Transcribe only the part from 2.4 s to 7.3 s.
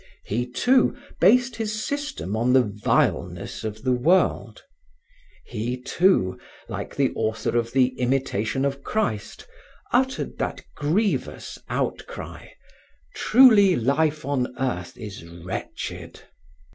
the vileness of the world; he, too, like the